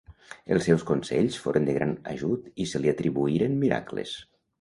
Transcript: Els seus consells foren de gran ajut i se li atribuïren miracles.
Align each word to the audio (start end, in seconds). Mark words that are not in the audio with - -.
Els 0.53 0.63
seus 0.67 0.85
consells 0.91 1.37
foren 1.43 1.67
de 1.69 1.75
gran 1.75 1.91
ajut 2.13 2.47
i 2.65 2.67
se 2.71 2.81
li 2.81 2.91
atribuïren 2.95 3.61
miracles. 3.65 4.15